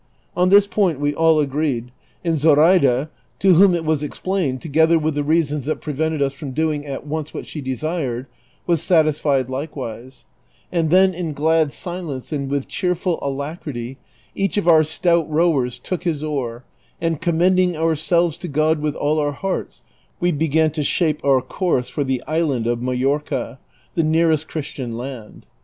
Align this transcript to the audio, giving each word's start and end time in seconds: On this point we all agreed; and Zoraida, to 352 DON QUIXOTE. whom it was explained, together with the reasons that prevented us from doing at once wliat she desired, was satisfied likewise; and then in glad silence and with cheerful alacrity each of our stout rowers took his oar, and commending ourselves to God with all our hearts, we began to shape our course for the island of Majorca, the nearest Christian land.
On 0.35 0.49
this 0.49 0.65
point 0.65 0.99
we 0.99 1.13
all 1.13 1.39
agreed; 1.39 1.91
and 2.25 2.35
Zoraida, 2.35 3.11
to 3.37 3.49
352 3.49 3.49
DON 3.49 3.53
QUIXOTE. 3.53 3.61
whom 3.61 3.75
it 3.75 3.85
was 3.87 4.01
explained, 4.01 4.59
together 4.59 4.97
with 4.97 5.13
the 5.13 5.23
reasons 5.23 5.65
that 5.65 5.79
prevented 5.79 6.23
us 6.23 6.33
from 6.33 6.53
doing 6.53 6.87
at 6.87 7.05
once 7.05 7.29
wliat 7.33 7.45
she 7.45 7.61
desired, 7.61 8.25
was 8.65 8.81
satisfied 8.81 9.47
likewise; 9.47 10.25
and 10.71 10.89
then 10.89 11.13
in 11.13 11.33
glad 11.33 11.71
silence 11.71 12.31
and 12.31 12.49
with 12.49 12.67
cheerful 12.67 13.19
alacrity 13.21 13.99
each 14.33 14.57
of 14.57 14.67
our 14.67 14.83
stout 14.83 15.29
rowers 15.29 15.77
took 15.77 16.03
his 16.03 16.23
oar, 16.23 16.63
and 16.99 17.21
commending 17.21 17.77
ourselves 17.77 18.39
to 18.39 18.47
God 18.47 18.79
with 18.79 18.95
all 18.95 19.19
our 19.19 19.33
hearts, 19.33 19.83
we 20.19 20.31
began 20.31 20.71
to 20.71 20.83
shape 20.83 21.23
our 21.23 21.41
course 21.43 21.89
for 21.89 22.03
the 22.03 22.23
island 22.25 22.65
of 22.65 22.81
Majorca, 22.81 23.59
the 23.93 24.01
nearest 24.03 24.47
Christian 24.47 24.97
land. 24.97 25.45